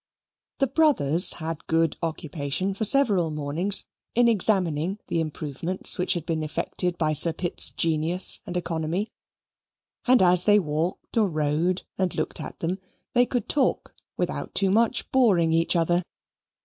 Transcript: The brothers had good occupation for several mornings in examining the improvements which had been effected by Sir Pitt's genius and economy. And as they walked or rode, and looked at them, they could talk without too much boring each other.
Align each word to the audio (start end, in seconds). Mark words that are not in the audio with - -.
The 0.57 0.65
brothers 0.65 1.33
had 1.33 1.67
good 1.67 1.95
occupation 2.01 2.73
for 2.73 2.85
several 2.85 3.29
mornings 3.29 3.85
in 4.15 4.27
examining 4.27 4.97
the 5.09 5.19
improvements 5.19 5.99
which 5.99 6.15
had 6.15 6.25
been 6.25 6.41
effected 6.41 6.97
by 6.97 7.13
Sir 7.13 7.33
Pitt's 7.33 7.69
genius 7.69 8.39
and 8.47 8.57
economy. 8.57 9.11
And 10.07 10.23
as 10.23 10.45
they 10.45 10.57
walked 10.57 11.17
or 11.17 11.29
rode, 11.29 11.83
and 11.99 12.15
looked 12.15 12.41
at 12.41 12.61
them, 12.61 12.79
they 13.13 13.27
could 13.27 13.47
talk 13.47 13.93
without 14.17 14.55
too 14.55 14.71
much 14.71 15.11
boring 15.11 15.53
each 15.53 15.75
other. 15.75 16.01